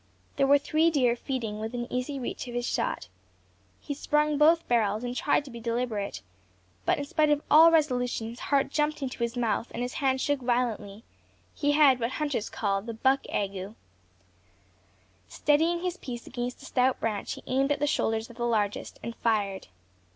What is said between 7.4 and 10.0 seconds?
all resolution his heart jumped into his mouth, and his